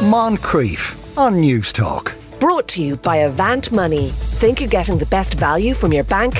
[0.00, 2.14] Moncrieff on Newstalk.
[2.40, 4.08] Brought to you by Avant Money.
[4.08, 6.38] Think you're getting the best value from your bank?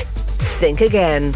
[0.57, 1.35] Think again.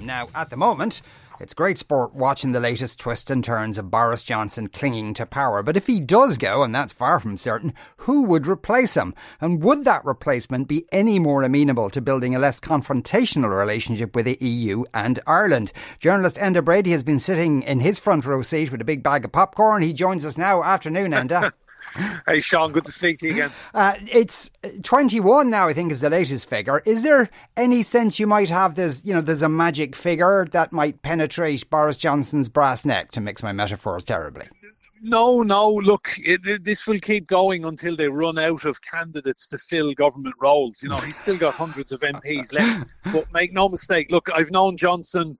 [0.00, 1.02] Now, at the moment,
[1.40, 5.62] it's great sport watching the latest twists and turns of Boris Johnson clinging to power.
[5.62, 9.14] But if he does go, and that's far from certain, who would replace him?
[9.40, 14.26] And would that replacement be any more amenable to building a less confrontational relationship with
[14.26, 15.72] the EU and Ireland?
[16.00, 19.24] Journalist Enda Brady has been sitting in his front row seat with a big bag
[19.24, 19.82] of popcorn.
[19.82, 20.62] He joins us now.
[20.64, 21.52] Afternoon, Enda.
[22.26, 23.52] Hey, Sean, good to speak to you again.
[23.72, 24.50] Uh, it's
[24.82, 26.82] 21 now, I think, is the latest figure.
[26.84, 30.72] Is there any sense you might have there's, you know, there's a magic figure that
[30.72, 34.46] might penetrate Boris Johnson's brass neck, to mix my metaphors terribly?
[35.00, 35.70] No, no.
[35.70, 40.34] Look, it, this will keep going until they run out of candidates to fill government
[40.40, 40.82] roles.
[40.82, 42.88] You know, he's still got hundreds of MPs left.
[43.12, 45.38] But make no mistake, look, I've known Johnson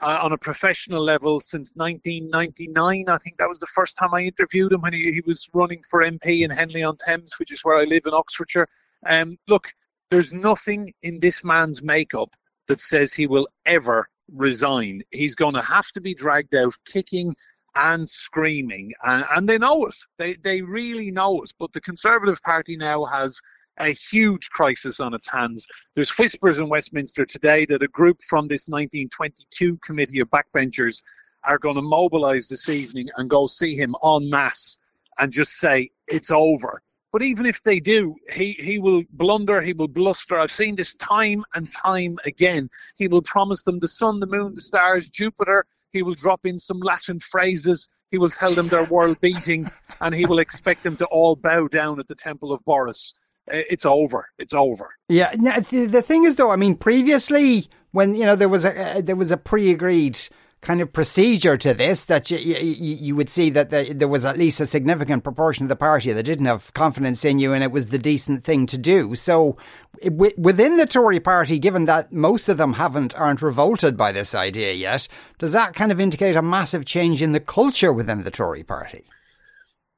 [0.00, 3.08] uh, on a professional level since 1999.
[3.08, 5.82] I think that was the first time I interviewed him when he, he was running
[5.88, 8.68] for MP in Henley on Thames, which is where I live in Oxfordshire.
[9.06, 9.72] Um, look,
[10.10, 12.30] there's nothing in this man's makeup
[12.68, 15.02] that says he will ever resign.
[15.10, 17.34] He's going to have to be dragged out kicking
[17.74, 19.96] and screaming, and, and they know it.
[20.18, 21.52] They they really know it.
[21.58, 23.40] But the Conservative Party now has
[23.78, 25.66] a huge crisis on its hands.
[25.94, 31.02] There's whispers in Westminster today that a group from this 1922 committee of backbenchers
[31.44, 34.78] are going to mobilise this evening and go see him en masse
[35.18, 36.82] and just say it's over.
[37.12, 40.38] But even if they do, he, he will blunder, he will bluster.
[40.38, 42.68] I've seen this time and time again.
[42.96, 45.64] He will promise them the sun, the moon, the stars, Jupiter.
[45.92, 47.88] He will drop in some Latin phrases.
[48.10, 51.68] He will tell them they're world beating, and he will expect them to all bow
[51.68, 53.14] down at the temple of Boris.
[53.48, 54.28] It's over.
[54.38, 54.90] It's over.
[55.08, 55.34] Yeah.
[55.34, 59.00] The, the thing is, though, I mean, previously when you know there was a uh,
[59.00, 60.18] there was a pre-agreed
[60.60, 64.24] kind of procedure to this that you, you, you would see that the, there was
[64.24, 67.62] at least a significant proportion of the party that didn't have confidence in you and
[67.62, 69.14] it was the decent thing to do.
[69.14, 69.56] So
[70.02, 74.34] w- within the Tory party, given that most of them haven't, aren't revolted by this
[74.34, 75.06] idea yet,
[75.38, 79.04] does that kind of indicate a massive change in the culture within the Tory party?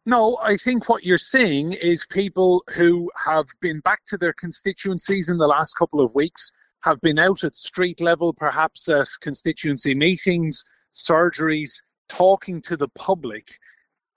[0.09, 5.29] No, I think what you're seeing is people who have been back to their constituencies
[5.29, 9.95] in the last couple of weeks, have been out at street level, perhaps at constituency
[9.95, 10.65] meetings,
[10.95, 13.59] surgeries, talking to the public,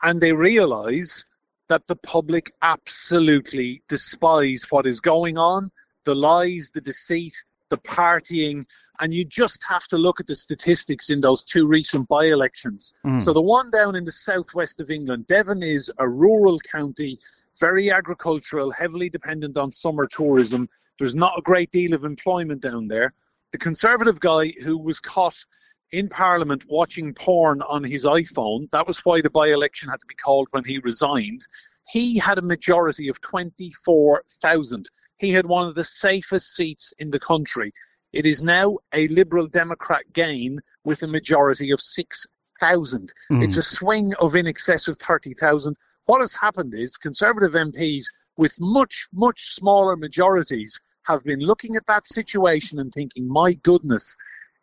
[0.02, 1.26] and they realise
[1.68, 5.72] that the public absolutely despise what is going on
[6.06, 7.34] the lies, the deceit,
[7.70, 8.64] the partying,
[9.02, 12.94] and you just have to look at the statistics in those two recent by elections.
[13.06, 13.22] Mm.
[13.22, 17.18] So, the one down in the southwest of England, Devon is a rural county,
[17.60, 20.70] very agricultural, heavily dependent on summer tourism.
[21.00, 23.14] There's not a great deal of employment down there.
[23.52, 25.46] The Conservative guy who was caught
[25.92, 30.06] in Parliament watching porn on his iPhone, that was why the by election had to
[30.06, 31.48] be called when he resigned.
[31.90, 34.90] He had a majority of 24,000.
[35.18, 37.74] He had one of the safest seats in the country.
[38.14, 43.14] It is now a Liberal Democrat gain with a majority of 6,000.
[43.32, 43.44] Mm.
[43.44, 45.78] It's a swing of in excess of 30,000.
[46.06, 48.06] What has happened is Conservative MPs
[48.38, 54.18] with much, much smaller majorities have been looking at that situation and thinking, my goodness,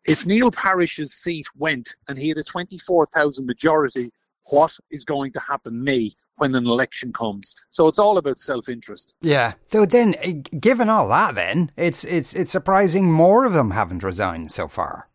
[0.05, 4.11] if Neil Parish's seat went and he had a 24,000 majority,
[4.51, 7.55] what is going to happen me when an election comes.
[7.69, 9.15] So it's all about self-interest.
[9.21, 9.55] Yeah.
[9.71, 14.03] Though then, eh, given all that, then it's it's it's surprising more of them haven't
[14.03, 15.09] resigned so far.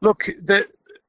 [0.00, 0.66] Look, the,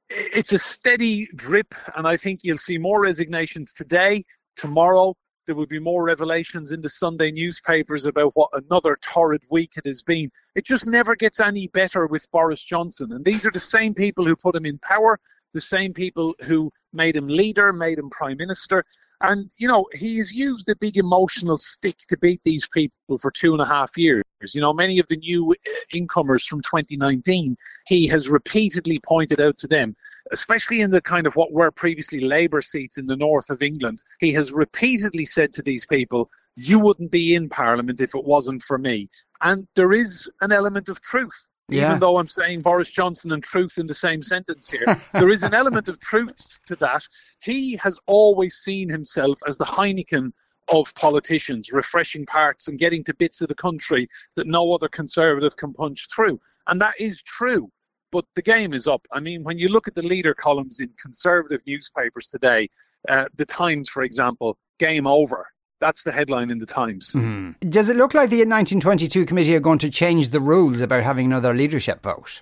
[0.09, 5.15] it's a steady drip, and I think you'll see more resignations today, tomorrow.
[5.45, 9.85] There will be more revelations in the Sunday newspapers about what another torrid week it
[9.85, 10.31] has been.
[10.53, 13.11] It just never gets any better with Boris Johnson.
[13.11, 15.19] And these are the same people who put him in power,
[15.53, 18.85] the same people who made him leader, made him prime minister.
[19.21, 23.51] And, you know, he's used a big emotional stick to beat these people for two
[23.51, 24.23] and a half years.
[24.53, 29.57] You know, many of the new uh, incomers from 2019, he has repeatedly pointed out
[29.57, 29.97] to them,
[30.31, 34.03] especially in the kind of what were previously Labour seats in the north of England,
[34.19, 38.61] he has repeatedly said to these people, you wouldn't be in Parliament if it wasn't
[38.61, 39.09] for me.
[39.41, 41.87] And there is an element of truth yeah.
[41.87, 45.01] even though I'm saying Boris Johnson and truth in the same sentence here.
[45.13, 47.07] there is an element of truth to that.
[47.41, 50.31] He has always seen himself as the Heineken
[50.71, 55.57] of politicians, refreshing parts and getting to bits of the country that no other conservative
[55.57, 56.39] can punch through.
[56.67, 57.71] And that is true.
[58.11, 59.05] But the game is up.
[59.11, 62.69] I mean, when you look at the leader columns in conservative newspapers today,
[63.07, 65.47] uh, the Times, for example, game over.
[65.79, 67.13] That's the headline in the Times.
[67.13, 67.55] Mm.
[67.69, 71.25] Does it look like the 1922 committee are going to change the rules about having
[71.25, 72.41] another leadership vote?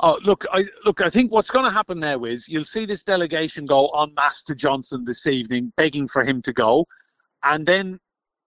[0.00, 1.00] Oh, look, I look.
[1.00, 4.44] I think what's going to happen now is you'll see this delegation go en masse
[4.44, 6.86] to Johnson this evening, begging for him to go,
[7.42, 7.98] and then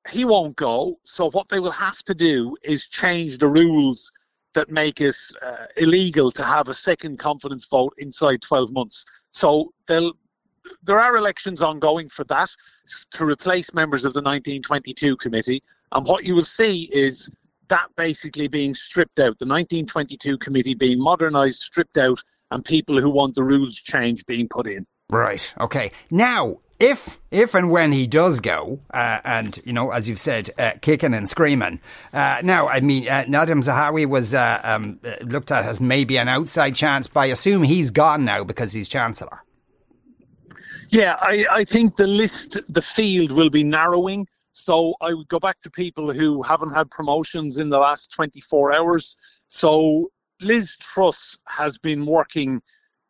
[0.09, 0.97] he won't go.
[1.03, 4.13] So what they will have to do is change the rules
[4.53, 9.03] that make it uh, illegal to have a second confidence vote inside 12 months.
[9.31, 10.13] So they'll
[10.83, 12.49] there are elections ongoing for that
[13.11, 15.61] to replace members of the 1922 committee,
[15.91, 17.35] and what you will see is
[17.67, 22.21] that basically being stripped out, the 1922 committee being modernised, stripped out,
[22.51, 24.85] and people who want the rules changed being put in.
[25.09, 25.53] Right.
[25.59, 25.91] Okay.
[26.09, 30.49] Now, if if and when he does go, uh, and you know, as you've said,
[30.57, 31.79] uh, kicking and screaming.
[32.11, 36.27] Uh, now, I mean, uh, Nadhim Zahawi was uh, um, looked at as maybe an
[36.27, 39.44] outside chance, but I assume he's gone now because he's chancellor.
[40.91, 44.27] Yeah, I, I think the list, the field will be narrowing.
[44.51, 48.73] So I would go back to people who haven't had promotions in the last 24
[48.73, 49.15] hours.
[49.47, 50.11] So
[50.41, 52.61] Liz Truss has been working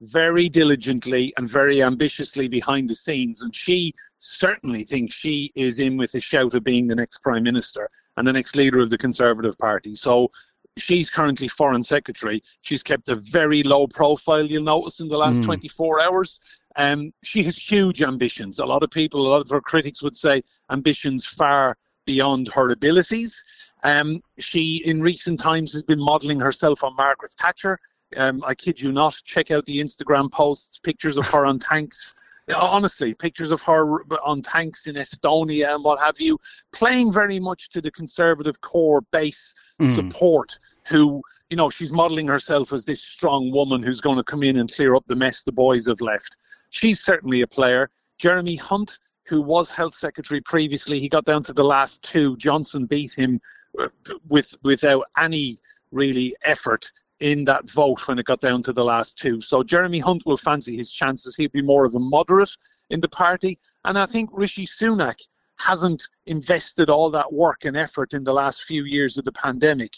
[0.02, 5.98] very diligently and very ambitiously behind the scenes, and she certainly thinks she is in
[5.98, 8.98] with a shout of being the next prime minister and the next leader of the
[8.98, 9.96] Conservative Party.
[9.96, 10.30] So
[10.78, 12.42] she's currently foreign secretary.
[12.62, 15.46] She's kept a very low profile, you'll notice, in the last mm.
[15.46, 16.40] 24 hours.
[16.76, 18.60] Um, she has huge ambitions.
[18.60, 22.72] A lot of people, a lot of her critics would say ambitions far beyond her
[22.72, 23.44] abilities.
[23.84, 27.80] Um, she, in recent times, has been modelling herself on Margaret Thatcher.
[28.16, 29.18] Um, I kid you not.
[29.24, 32.14] Check out the Instagram posts, pictures of her on tanks.
[32.54, 36.38] Honestly, pictures of her on tanks in Estonia and what have you,
[36.74, 39.96] playing very much to the conservative core base mm.
[39.96, 41.22] support who
[41.52, 44.74] you know, she's modelling herself as this strong woman who's going to come in and
[44.74, 46.38] clear up the mess the boys have left.
[46.72, 47.90] She's certainly a player.
[48.18, 48.98] Jeremy Hunt,
[49.28, 52.36] who was health secretary previously, he got down to the last two.
[52.38, 53.40] Johnson beat him
[53.80, 53.88] uh,
[54.28, 55.60] with without any
[55.92, 59.40] really effort in that vote when it got down to the last two.
[59.40, 61.36] So Jeremy Hunt will fancy his chances.
[61.36, 62.50] He'll be more of a moderate
[62.90, 63.60] in the party.
[63.86, 65.20] And I think Rishi Sunak
[65.58, 69.94] hasn't invested all that work and effort in the last few years of the pandemic.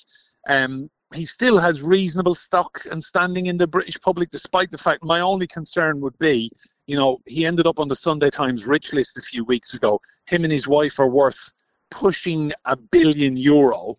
[0.50, 5.04] Um, he still has reasonable stock and standing in the British public, despite the fact
[5.04, 6.52] my only concern would be,
[6.88, 10.02] you know, he ended up on the Sunday Times rich list a few weeks ago.
[10.28, 11.52] Him and his wife are worth
[11.92, 13.96] pushing a billion euro.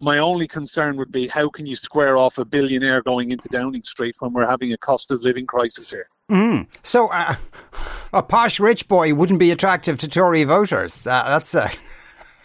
[0.00, 3.84] My only concern would be how can you square off a billionaire going into Downing
[3.84, 6.08] Street when we're having a cost of living crisis here?
[6.30, 6.66] Mm.
[6.82, 7.36] So, uh,
[8.12, 11.06] a posh rich boy wouldn't be attractive to Tory voters.
[11.06, 11.70] Uh, that's a.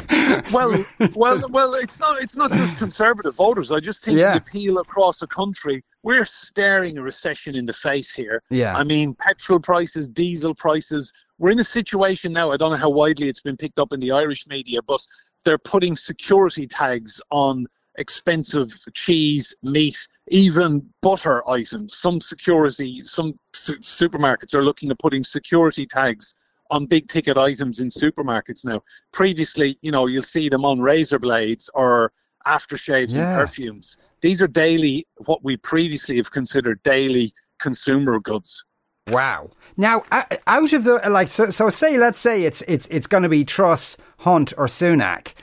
[0.52, 0.86] Well,
[1.16, 1.74] well, well.
[1.74, 2.22] It's not.
[2.22, 3.72] It's not just conservative voters.
[3.72, 4.34] I just think yeah.
[4.34, 5.84] the appeal across the country.
[6.04, 8.42] We're staring a recession in the face here.
[8.50, 8.76] Yeah.
[8.76, 11.12] I mean, petrol prices, diesel prices.
[11.38, 12.52] We're in a situation now.
[12.52, 15.06] I don't know how widely it's been picked up in the Irish media, but
[15.46, 17.68] they're putting security tags on
[17.98, 21.98] expensive cheese, meat, even butter items.
[21.98, 26.36] Some security, some su- supermarkets are looking at putting security tags
[26.70, 28.84] on big ticket items in supermarkets now.
[29.12, 32.12] Previously, you know, you'll see them on razor blades or
[32.46, 33.40] aftershaves yeah.
[33.40, 33.98] and perfumes.
[34.22, 38.64] These are daily, what we previously have considered daily consumer goods.
[39.08, 39.50] Wow.
[39.78, 40.04] Now,
[40.46, 43.44] out of the like, so, so say, let's say it's it's it's going to be
[43.44, 45.34] Truss, Hunt, or Sunak.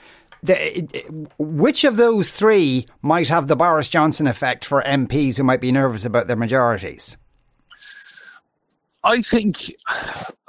[0.43, 0.87] The,
[1.39, 5.71] which of those three might have the Boris Johnson effect for MPs who might be
[5.71, 7.17] nervous about their majorities?
[9.03, 9.57] I think,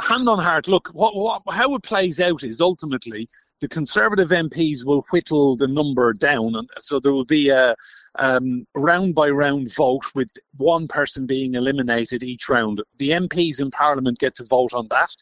[0.01, 3.29] hand on heart, look, what, what, how it plays out is ultimately
[3.61, 7.75] the Conservative MPs will whittle the number down, and so there will be a
[8.19, 12.83] um, round by round vote with one person being eliminated each round.
[12.99, 15.15] The MPs in Parliament get to vote on that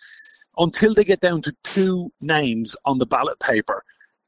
[0.58, 3.82] until they get down to two names on the ballot paper,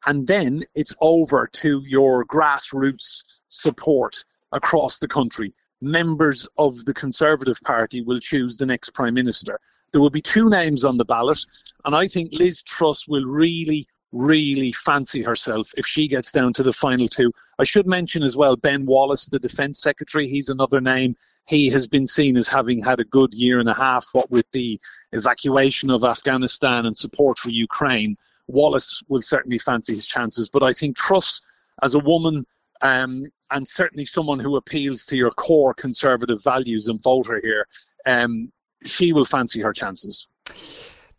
[0.06, 7.60] and then it's over to your grassroots support across the country members of the Conservative
[7.64, 9.60] Party will choose the next Prime Minister.
[9.92, 11.38] There will be two names on the ballot,
[11.84, 16.62] and I think Liz Truss will really, really fancy herself if she gets down to
[16.62, 17.32] the final two.
[17.58, 21.16] I should mention as well Ben Wallace, the Defence Secretary, he's another name.
[21.46, 24.50] He has been seen as having had a good year and a half, what with
[24.52, 24.78] the
[25.12, 28.18] evacuation of Afghanistan and support for Ukraine.
[28.48, 31.40] Wallace will certainly fancy his chances, but I think Truss,
[31.82, 32.46] as a woman,
[32.80, 37.66] um, and certainly someone who appeals to your core conservative values and voter here,
[38.06, 38.52] um,
[38.84, 40.26] she will fancy her chances.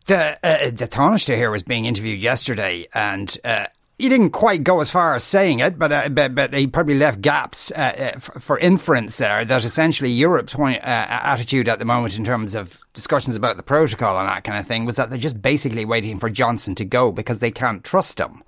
[0.06, 3.66] The uh, the Taoiseach here was being interviewed yesterday, and uh,
[4.00, 6.94] he didn't quite go as far as saying it, but uh, but, but he probably
[6.94, 11.84] left gaps uh, uh for inference there that essentially Europe's point, uh, attitude at the
[11.84, 15.10] moment in terms of discussions about the protocol and that kind of thing was that
[15.10, 18.42] they're just basically waiting for Johnson to go because they can't trust him.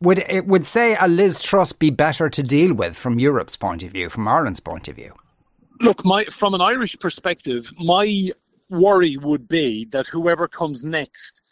[0.00, 3.82] Would it would say a Liz Truss be better to deal with from Europe's point
[3.82, 5.12] of view, from Ireland's point of view?
[5.80, 8.30] Look, my from an Irish perspective, my
[8.70, 11.42] worry would be that whoever comes next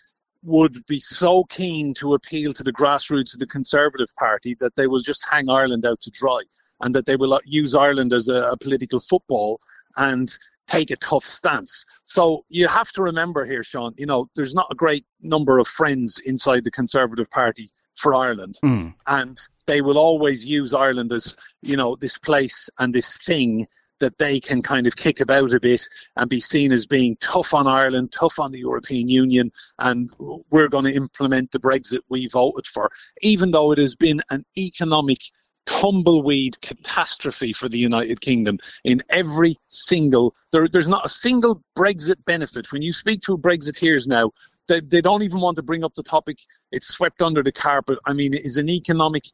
[0.43, 4.87] would be so keen to appeal to the grassroots of the Conservative Party that they
[4.87, 6.43] will just hang Ireland out to dry
[6.81, 9.61] and that they will use Ireland as a, a political football
[9.97, 10.37] and
[10.67, 11.85] take a tough stance.
[12.05, 15.67] So you have to remember here, Sean, you know, there's not a great number of
[15.67, 18.59] friends inside the Conservative Party for Ireland.
[18.65, 18.95] Mm.
[19.07, 23.67] And they will always use Ireland as, you know, this place and this thing
[23.99, 25.83] that they can kind of kick about a bit
[26.17, 30.11] and be seen as being tough on Ireland, tough on the European Union, and
[30.51, 32.91] we're going to implement the Brexit we voted for,
[33.23, 35.21] even though it has been an economic
[35.67, 42.25] tumbleweed catastrophe for the United Kingdom in every single there, there's not a single Brexit
[42.25, 42.71] benefit.
[42.71, 44.31] When you speak to Brexiteers now,
[44.69, 46.39] they, they don't even want to bring up the topic.
[46.73, 47.99] It's swept under the carpet.
[48.07, 49.25] I mean, it is an economic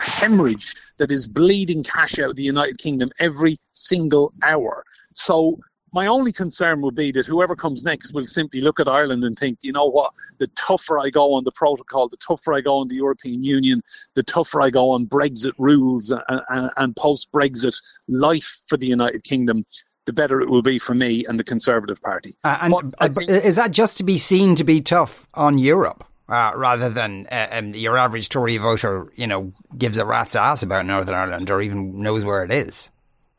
[0.00, 4.84] hemorrhage that is bleeding cash out of the United Kingdom every single hour.
[5.14, 5.60] So
[5.92, 9.38] my only concern would be that whoever comes next will simply look at Ireland and
[9.38, 12.76] think, you know what, the tougher I go on the protocol, the tougher I go
[12.76, 13.80] on the European Union,
[14.14, 17.74] the tougher I go on Brexit rules and, and, and post Brexit
[18.08, 19.64] life for the United Kingdom,
[20.06, 22.36] the better it will be for me and the Conservative Party.
[22.42, 26.04] Uh, and uh, think, is that just to be seen to be tough on Europe?
[26.28, 30.64] Uh, rather than uh, um, your average Tory voter, you know, gives a rat's ass
[30.64, 32.90] about Northern Ireland or even knows where it is.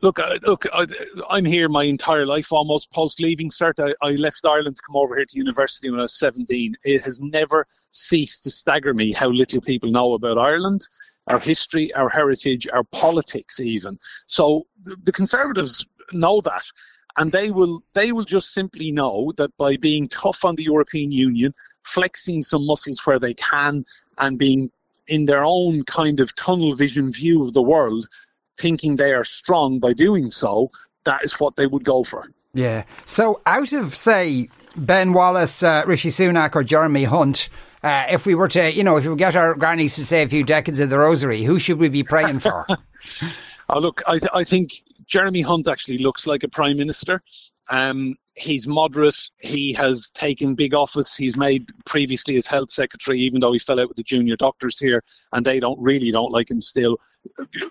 [0.02, 0.86] Look, uh, look, I,
[1.38, 3.74] am here my entire life almost post leaving cert.
[3.80, 6.78] I, I, left Ireland to come over here to university when I was 17.
[6.86, 10.88] It has never ceased to stagger me how little people know about Ireland,
[11.28, 13.98] our history, our heritage, our politics, even.
[14.28, 16.66] So the, the Conservatives know that,
[17.18, 21.12] and they will they will just simply know that by being tough on the European
[21.12, 23.84] Union, flexing some muscles where they can,
[24.18, 24.72] and being
[25.08, 28.08] in their own kind of tunnel vision view of the world,
[28.58, 30.70] thinking they are strong by doing so,
[31.06, 32.30] that is what they would go for.
[32.54, 32.84] Yeah.
[33.06, 37.50] So out of, say, Ben Wallace, uh, Rishi Sunak, or Jeremy Hunt,
[37.84, 40.28] uh, if we were to, you know, if we get our grannies to say a
[40.28, 42.66] few decades of the rosary, who should we be praying for?
[43.70, 44.72] oh, look, I, th- I think
[45.08, 47.22] Jeremy Hunt actually looks like a prime minister.
[47.70, 49.30] Um, he's moderate.
[49.40, 51.16] He has taken big office.
[51.16, 54.80] He's made previously as health secretary, even though he fell out with the junior doctors
[54.80, 56.98] here, and they don't really don't like him still.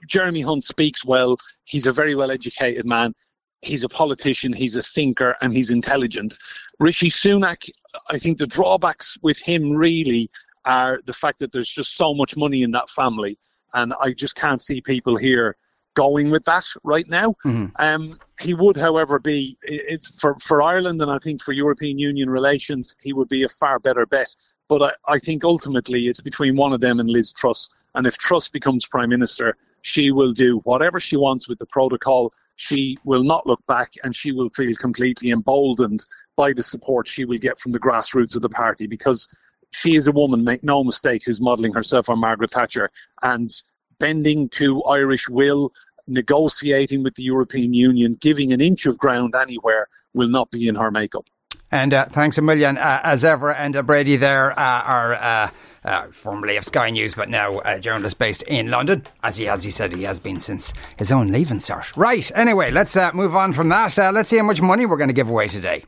[0.06, 1.36] Jeremy Hunt speaks well.
[1.64, 3.14] He's a very well educated man.
[3.62, 4.52] He's a politician.
[4.52, 6.36] He's a thinker, and he's intelligent.
[6.78, 7.70] Rishi Sunak,
[8.10, 10.30] I think the drawbacks with him really
[10.66, 13.38] are the fact that there's just so much money in that family,
[13.72, 15.56] and I just can't see people here
[15.96, 17.34] going with that right now.
[17.44, 17.66] Mm-hmm.
[17.76, 22.30] Um, he would, however, be it, for for Ireland and I think for European Union
[22.30, 24.36] relations, he would be a far better bet.
[24.68, 27.68] But I, I think ultimately it's between one of them and Liz Truss.
[27.94, 32.30] And if Truss becomes prime minister, she will do whatever she wants with the protocol.
[32.56, 36.04] She will not look back, and she will feel completely emboldened
[36.36, 39.34] by the support she will get from the grassroots of the party because
[39.70, 42.90] she is a woman, make no mistake, who's modelling herself on Margaret Thatcher
[43.22, 43.50] and
[43.98, 45.72] bending to Irish will
[46.06, 50.74] negotiating with the European Union, giving an inch of ground anywhere will not be in
[50.74, 51.26] her makeup.
[51.72, 53.52] And uh, thanks a million, uh, as ever.
[53.52, 55.50] And uh, Brady there, uh, our uh,
[55.84, 59.64] uh, formerly of Sky News, but now a journalist based in London, as he as
[59.64, 61.96] he said he has been since his own leaving cert.
[61.96, 62.30] Right.
[62.34, 63.96] Anyway, let's move on from that.
[64.12, 65.84] let's see how much money we're going to give away today.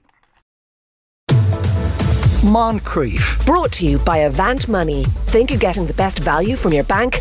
[2.43, 3.45] Moncrieff.
[3.45, 5.05] Brought to you by Avant Money.
[5.27, 7.21] Think you're getting the best value from your bank?